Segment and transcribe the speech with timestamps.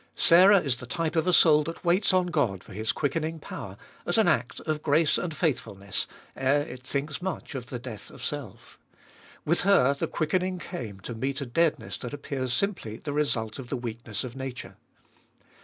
[0.15, 3.77] Sarah is the type of a soul that waits on God for His quickening power,
[4.03, 8.25] as an act of grace and faithfulness, ere it thinks much of the death of
[8.25, 8.79] self.
[9.45, 13.69] With her the quickening came to meet a deadness that appears simply the result of
[13.69, 14.75] the weakness of nature.